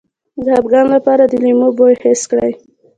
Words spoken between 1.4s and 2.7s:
لیمو بوی حس کړئ